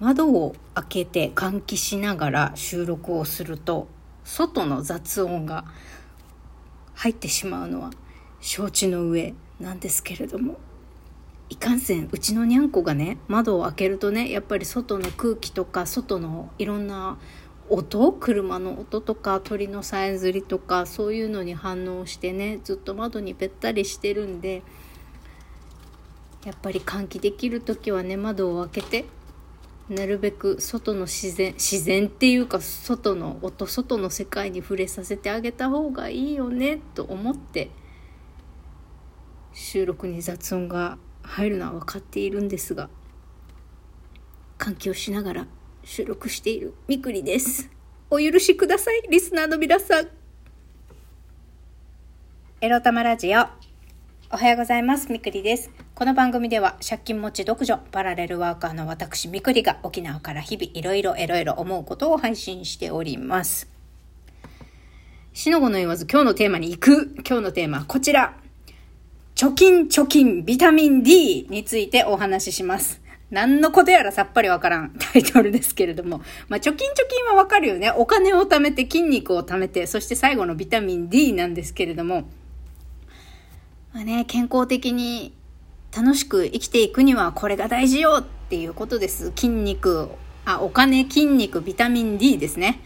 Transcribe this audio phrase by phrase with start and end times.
[0.00, 3.88] 窓を開けて換気しながら収録をすると
[4.24, 5.64] 外の雑音が
[6.94, 7.90] 入ってしまうのは
[8.40, 10.58] 承知の上なんですけれども。
[11.50, 17.16] いかんせんうちのにゃんこがね窓を開けるとねやっぱり外の空気とか外のいろんな
[17.70, 24.62] 音車の音とか鳥のさえずりとかそういうのに反応してねずっと窓にべったりしてるんで
[26.44, 29.04] やっぱり換気できる時はね窓を開けて
[29.88, 37.70] なるべく外の自然自然っていうか外の音外の世界に触れさせてあげた方がいいよねと思って
[39.54, 42.90] 収録に雑音が入るのは分かっているんですが
[44.58, 45.46] 換気をしながら
[45.84, 47.70] 収録しているみくりです。
[48.10, 50.08] お許しくださいリスナーの皆さん。
[52.60, 53.46] エロ玉ラジオ。
[54.30, 55.87] おはようございますみくりです。
[55.98, 63.68] この番組では借金持ち独女パラレルワーカーの私みくりが沖縄から日々いろいろエロエロ思うことを配信しております
[65.32, 68.36] しのごの言わず今日のテーマに行く今日のテーマはこちら
[69.34, 76.22] 貯金貯金ビタミン D についてお話しします何のことやらさっぱりわからんタイトルですけれども。
[76.48, 77.90] まあ、貯金貯金はわかるよね。
[77.90, 82.22] お金を貯めて筋肉を貯めて、そして最後のビタミン D なんですけれども。
[83.92, 85.34] まあね、健康的に
[85.96, 89.32] 楽しく生きていくにはこれが大事よっていうことです。
[89.34, 90.08] 筋肉、
[90.44, 92.80] あ、お金、筋肉、ビタミン D ですね。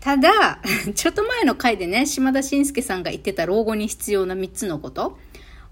[0.00, 0.60] ただ、
[0.94, 5.18] ちょっと前の回でね、島田紳介さんが言ってた老後に必要な3つのこと。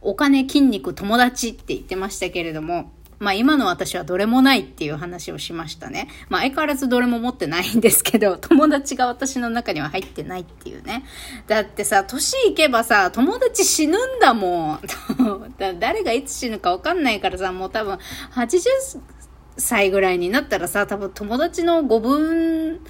[0.01, 6.09] お金、筋肉、友達って言ってましたけれども、まあ今の私はどれもないっていう話をしましたね。
[6.29, 11.05] まあ相変わらずどれも持ってないんですけど、 友達が私の中には入ってないっていうね。
[11.47, 14.81] だってさ、年いけばさ、友達死ぬんだもん。
[15.59, 17.99] だ誰がいつ死ぬかわかんないからさ、もう多分
[18.33, 18.61] 80
[19.57, 22.81] 歳ぐらいになったらさ、多分友達の5分、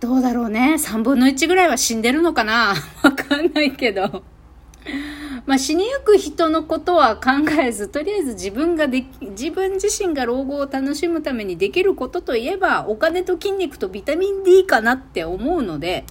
[0.00, 0.74] どうだろうね。
[0.78, 2.74] 3分の1ぐらいは死んでるのかな？
[3.02, 4.22] わかんないけど。
[5.46, 16.04] まあ、死にゆく人のことは考えず、とりあえず自分ができ、自分自身が老後を楽しむためにできることといえば、お金と筋肉とビタミン D かなって思うので、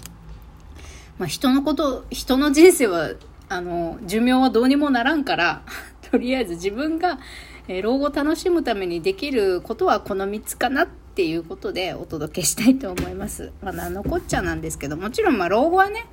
[1.18, 3.12] まあ、人のこと、人の人生は、
[3.50, 5.62] あの、寿命はどうにもならんから、
[6.12, 7.20] とりあえず自分が、
[7.68, 13.52] え、老後楽しむためにできることはこの3つかなっていうことでお届けしたいと思います。
[13.62, 16.06] まあ、何のこっちゃなんですけど、もちろんまあ老後はね、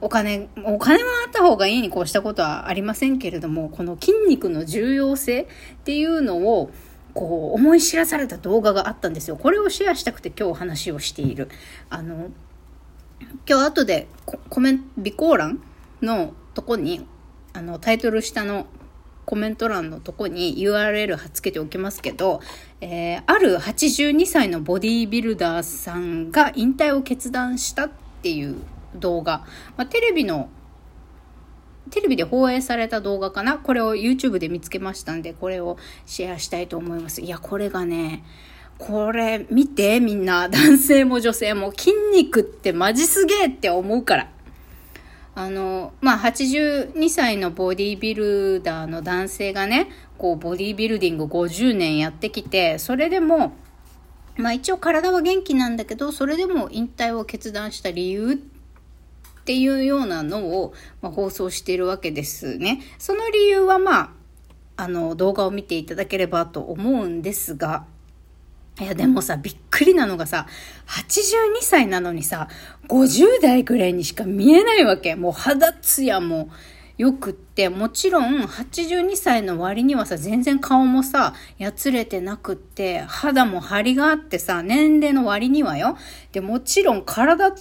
[0.00, 5.46] お金、お金はあった方がいいにこうしたことはありませんけれども、この筋肉の重要性っ
[5.84, 6.70] ていうのを、
[7.14, 9.36] こう思い知らされた動画があったんですよ。
[9.36, 11.48] これをシェアしたくて今日話をしている。
[11.90, 12.30] あの、
[13.46, 14.08] 今日後で
[14.48, 15.62] コメント、備考欄
[16.00, 17.06] のとこに、
[17.52, 18.66] あの、タイトル下の
[19.24, 22.40] コメント欄のとこに URL 貼っつけておきますけど、
[22.80, 27.90] えー、ある82歳のボディービルダーさんが引退を決断したっ
[28.22, 28.56] ていう
[28.96, 29.44] 動画、
[29.76, 30.48] まあ、テレビの
[31.90, 33.58] テレビで放映された動画かな？
[33.58, 37.20] これを YouTube で見つけましたんで、これをシェアしたいと思います。
[37.20, 38.24] いや、これがね、
[38.78, 44.31] これ見てみんな、男性も女性も筋肉ってマジすげえって思うから。
[45.34, 49.88] あの、まあ、82歳のボディービルダーの男性がね、
[50.18, 53.52] こう、ボディービルディング50年やってきて、それでも、
[54.36, 62.80] まあ一応体は元気なんだけど、それでも引退を決断した理由っていうようなのを、まあ、放送しているわけですね。
[62.98, 64.10] その理由はまあ、
[64.76, 67.86] あの、動画を見ていただければと思うんですが、
[68.80, 70.46] いや、でもさ、びっくりなのがさ、
[70.86, 72.48] 82歳なのにさ、
[72.88, 75.14] 50代ぐらいにしか見えないわけ。
[75.14, 76.48] もう肌ツヤも
[76.96, 85.98] 良くって、もちろん82歳の割にはさ、全然顔もさ、やつれてなくって、肌も張りがあってさ、年齢の割にはよ。
[86.32, 87.52] で、もちろん体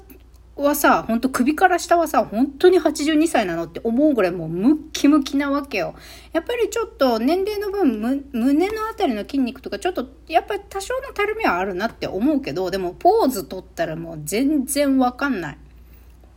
[0.62, 5.96] はさ、ほんと首から下はさ、本当に82歳なのって思うぐらいもうムッキムキなわけよ。
[6.34, 15.58] やっぱりちょっと年齢の分、胸のあたりの筋肉とかちょっと、やっぱり多少のたるみはあるなって思うけど、でもポーズ取ったらもう全然わかんない。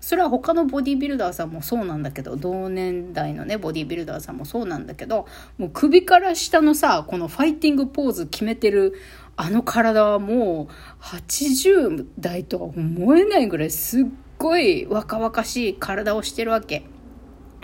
[0.05, 5.27] それは他のボディビルダーさんもそうなんだけど、同年代のね、ボディビルダーさんもそうなんだけど、
[5.57, 8.93] もう首から下のさ、このファイティングポーズ決めてる
[9.37, 14.05] あの体はもう80代とは思えないぐらいすっ
[14.39, 16.85] ごい若々しい体をしてるわけ。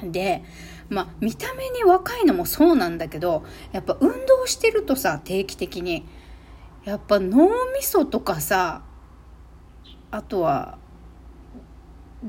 [0.02, 0.42] で、
[0.88, 6.06] まあ見た目に若いのもそうなんだけど、やっぱ運動してるとさ、定期的に。
[6.84, 8.82] やっぱ脳みそとかさ、
[10.10, 10.78] あとは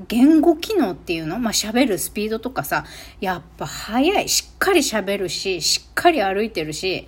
[0.07, 1.39] 言語機能っていうの？
[1.39, 2.85] まあ、喋るスピードとかさ、
[3.21, 4.29] やっぱ早い。
[4.29, 7.07] しっかり喋るし、しっかり歩いてるし、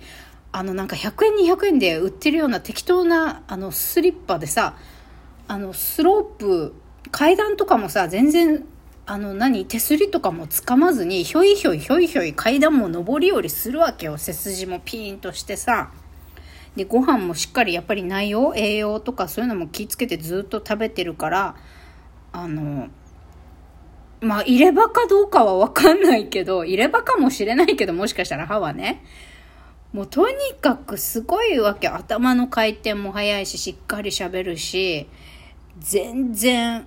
[0.56, 4.76] あのなんか100円200円で売ってるような適当なあのスリッパでさ
[5.48, 6.74] あのスロープ
[7.10, 8.64] 階段とかもさ全然
[9.04, 14.16] あの何手すりとかもつかまずにひょいひょいひょいひょい階段も上り下りするわけよ。
[14.16, 15.90] 背筋もピーンとしてさ。
[16.76, 21.56] でご飯もしっかりやっぱり内容栄養とかそういうのも気ぃつけてずっと食べてるから
[22.32, 22.88] あの
[24.20, 29.04] まあ入れ歯かどうかはわかんないけど入れ歯かもしれないけどもしかしたら歯はね。
[29.94, 31.86] もうとにかくすごいわけ。
[31.86, 35.08] 頭の回転も速いししっかり喋るし
[35.78, 36.84] 全然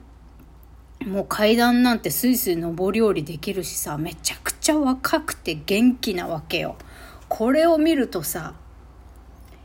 [1.05, 6.75] もう階段なんてスイスイ上り下りできるしさめちゃくちゃ若くて元気なわけよ。
[7.29, 8.55] これを見るとさ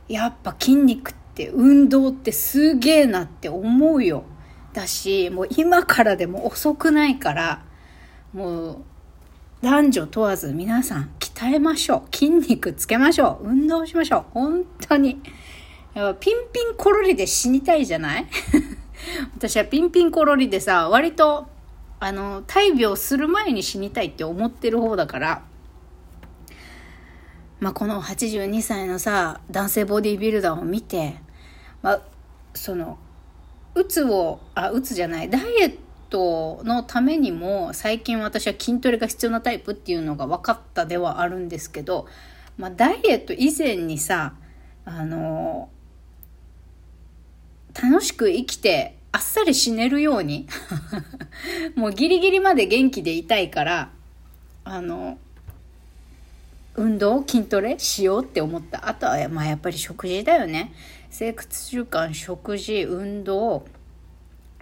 [0.06, 4.22] やっぱ筋肉って運動ってすげえなって思うよ。
[4.72, 7.64] だしもう今からでも遅くないから
[8.32, 8.84] もう
[9.62, 12.16] 男女問わず皆さん鍛えましょう。
[12.16, 13.48] 筋肉つけましょう。
[13.48, 14.24] 運動しましょう。
[14.34, 15.20] 本当に。
[15.94, 18.26] やピンピンコロリで死にたいじゃない？
[19.36, 21.46] 私はピンピンコロリでさ、割と、
[22.00, 25.42] あの、大病する前に死にたいって思ってる方だから、
[27.60, 31.14] まあ、この82歳のさ、男性ボディービルダーを見て、
[31.82, 32.00] まあ、
[32.54, 32.98] その、
[33.76, 35.78] うつを、あ、うつじゃない、ダイエッ
[36.12, 42.06] トのためにも、最近私は筋トレが必要なタイプっていうのが分かったではあるんですけど、
[42.58, 44.34] まあ、ダイエット以前にさ、
[44.84, 45.70] あの、
[47.74, 50.46] 楽しく生きてあっさり死ねるように
[51.74, 53.90] もうギリギリまで元気でいたいから
[54.64, 55.18] あの
[56.74, 58.88] 運動筋トレしようって思った。
[58.88, 60.72] あとはまあやっぱり食事だよね。
[61.10, 63.66] 生活習慣食事運動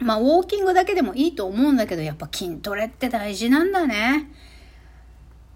[0.00, 4.30] まあウォーキングだけでもいいと思うんだけどやっぱ筋トレって大事なんだね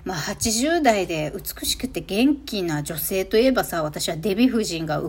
[0.05, 5.03] まあ80代で美しくて元気な女性といえばさ私はデヴィ夫人が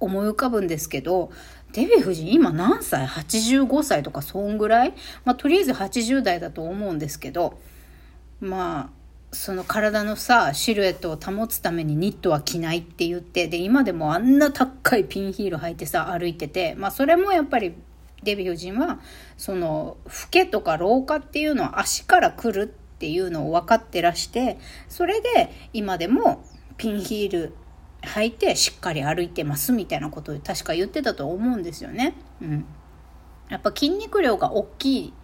[0.00, 1.32] 思い浮かぶんですけど、
[1.72, 4.94] デヴィ夫人今何歳 ?85 歳とかそんぐらい？
[5.24, 7.58] まあとりあえず80代だと思うんですけど、
[8.40, 17.74] まあ、その体のさ、シルエットを保つためにニットは着ないって言って、で、今でもあんな高いピンヒール履いてさ、歩いてて、まあそれもやっぱり
[18.22, 19.00] デヴィ夫人は、
[19.36, 26.44] その、老けとか老化っていうのは足から来るっていうのを分かってらして、それで今でも
[26.76, 27.54] ピンヒール
[28.02, 32.14] 履いてしっかり歩いてますみたいなことを確か言ってたと思うんですよね。
[32.40, 32.64] うん。
[33.48, 35.14] やっぱ筋肉量が大きい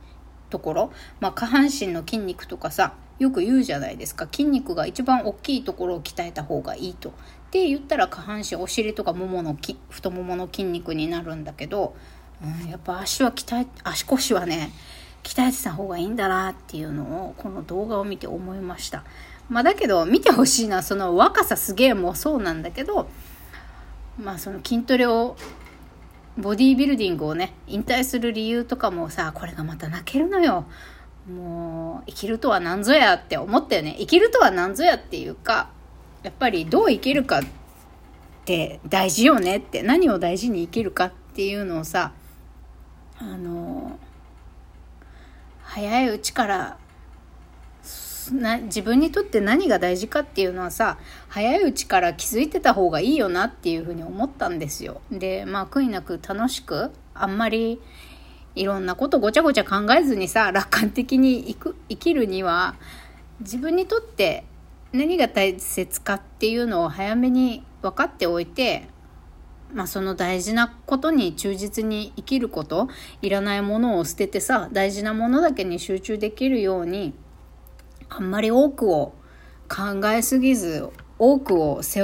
[0.51, 4.27] ところ、まあ下半身の筋肉とかさ、よく言うじゃないですか。
[4.31, 7.11] 筋肉が一番大きいところを鍛えた方がいいと。
[7.11, 7.13] っ
[7.51, 9.57] て言ったら下半身、お尻とかももの
[9.89, 11.95] 太ももの筋肉になるんだけど、
[12.43, 14.71] うん、やっぱ足は鍛え、足腰はね、
[15.23, 19.05] 鍛えてた方がいいんだなっていうのをこの動画を見て思いました。
[19.49, 23.09] まあだけど見てほしいのはその若さすげえもそうなんだけど
[24.19, 25.37] まあその筋トレを
[26.39, 30.67] ボディービルディングをね引退する理由とかもさこれがまた泣けるのよ
[31.31, 35.71] もう生きるとは何ぞやって思ったよね生きるとは何ぞやっていうか
[36.23, 37.43] やっぱりどう生きるかっ
[38.45, 42.13] て大事よねって何を大事に生きるかっていうのをさ
[43.19, 43.99] あの
[45.63, 46.79] 早いうちから
[48.33, 55.01] な自分にとって何が大事かっていうのはさ早いうちから気づいてた方がいいよなっていうふうに思ったんですよ。
[55.11, 57.81] でまあ悔いなく楽しくあんまり
[58.55, 62.77] いろんなことごちゃごちゃ考えずにさ楽観的に生く生きるには
[63.41, 64.45] 自分にとって
[64.93, 68.89] 何が大切かっていうのを早めに分かっておいて
[69.75, 72.89] まあ、その大事なことに忠実に生きること
[73.21, 77.13] いらないものを捨ててさ大事なものだけに集中できるように
[78.09, 79.15] あんまり多くを
[79.69, 80.89] 考えすぎず、
[81.19, 82.03] 多くを背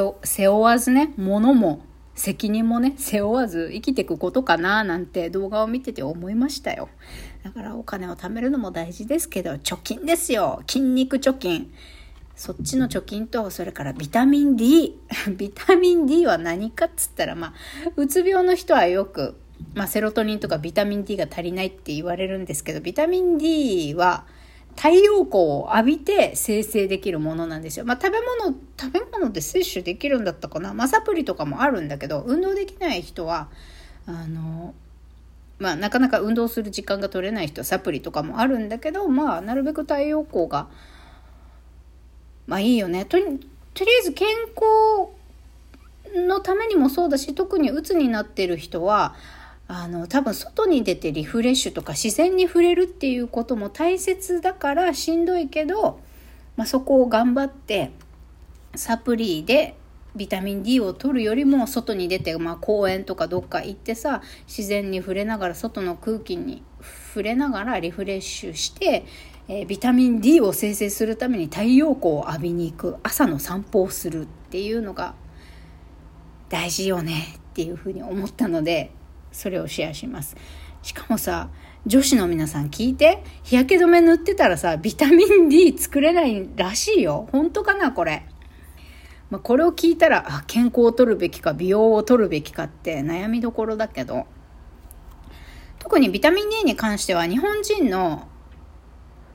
[0.48, 1.84] 負わずね、物も
[2.14, 6.88] 責任もね、背負わず生きていくことかななんて動画を見てて思いましたよ。
[7.44, 10.62] だからお金を貯めるのも大事ですけど、貯金ですよ。
[10.66, 11.72] 筋肉貯金。
[12.40, 14.98] そっちの貯金と、それからビタミン D。
[15.36, 17.52] ビタミン D は何かっつったら、まあ、
[17.96, 19.36] うつ病の人はよく、
[19.74, 24.24] まあ、セロトニンとかビタミン D が足りないって言われるんですけど、ビタミン D は、
[24.74, 27.84] 太陽光を浴びて生成できるものなんですよ。
[27.84, 30.72] まあ、食べ物、食べ物で摂取できるんだったかな。
[30.72, 33.50] まあ、サプリとかもあるんだけど、運動できない人は、
[34.06, 34.74] あの、
[35.58, 40.68] まあ、なかなか運動する時間が取れない人はサプリとかもあるんだけど、まあ、なるべく太陽光が、
[42.46, 43.04] まあいいよね。
[43.04, 45.10] とり、とりあえず健康
[46.26, 49.14] のためにもそうだし、特に鬱になってる人は、
[49.72, 56.00] あの多分外に出てリフレッシュとか自然に触れるっていうことも大切だからしんどいけど、
[56.56, 57.92] まあ、そこを頑張って
[58.74, 59.76] サプリで
[60.16, 66.64] ビタミン D を取るよりも外に出て、まあ、公園とかどっか行ってさ自然に触れながら外の空気に
[67.14, 69.06] 触れながらリフレッシュして、
[69.52, 75.16] えー、ビタミン D を生成するために太陽光を浴びに行く朝の散歩をするっていうのが
[76.48, 78.92] 大事よねっていうふうに思ったので
[79.32, 80.36] それをシェアします。
[80.82, 81.50] しかもさ
[81.84, 87.28] 女子の皆さん聞いて日焼け止め塗ってたらさビタミン D 作れないらしいよ。
[87.32, 88.28] 本当かなこれ。
[89.30, 94.28] まあ、これを聞いたらあ健康を取るべきか美容を取るべきかって悩みどころだけど。
[95.80, 98.28] 特にビタミン D に関しては日本人の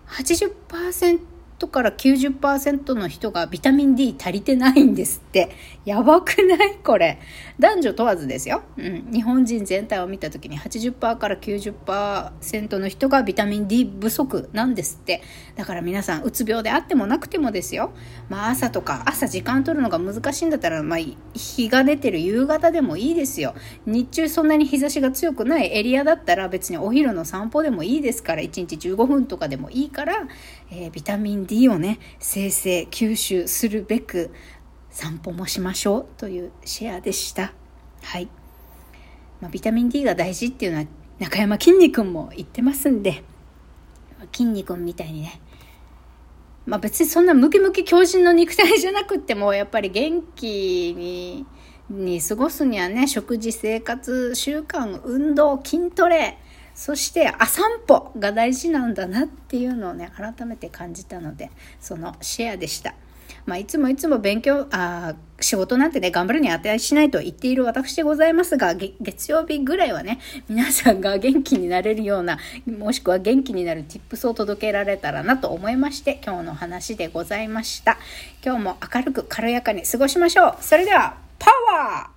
[0.09, 1.19] 80%
[1.67, 5.49] から90%の人がビタミン D 足りてないんですって。
[5.85, 6.75] やばくない？
[6.83, 7.19] これ。
[7.59, 8.63] 男女問わずですよ。
[8.77, 9.09] うん。
[9.11, 15.21] 日本人全体を見た時に80%から90%の人がビタミン D 不足なんですって。
[15.55, 17.91] だから皆さん、うつ病であってもなくてもですよ。
[18.29, 20.99] まあ朝とか、朝時間取るのが難しいんだったら、まあ
[21.33, 23.55] 日が出てる夕方でもいいですよ。
[23.85, 30.27] 日中そんなに日差しが強くないエリアだったら別にお昼の散歩でもいいですから、1日15分とかでもいいから、
[30.71, 34.31] えー、ビタミン D をね生成吸収するべく
[34.89, 37.53] 散歩もしましょうというシェアでした。
[38.01, 38.29] はい、
[39.41, 40.85] まあ、ビタミン D が大事っていうのは
[41.19, 43.23] 中山きんに君も言ってますんで。
[44.31, 45.39] 筋肉みたいにね。
[46.65, 51.45] まあ別にそんなムキムキ強靭の肉体じゃなくってもやっぱり元気に
[51.89, 56.39] に過ごすにはね食事生活習慣運動筋トレ
[56.75, 62.93] そしてあ散歩が大事なんだなっていうのをね改めて感じたのでそのシェアでした。
[63.45, 77.97] まあ、いつもいつも勉強、あ仕事なんてね、頑張るに値しないと言っている私でございますが、月曜日ぐらいはね、皆さんが元気になれるような、もしくは元気になる tips を届けられたらなと思いまして、今日の話でございました。
[78.43, 80.55] 今日も明るく軽やかに過ごしましょう。
[80.61, 82.14] それでは、パワー